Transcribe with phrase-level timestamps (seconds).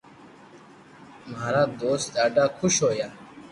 [1.31, 3.09] مارا دوست ڌاڌا خوݾ ھويا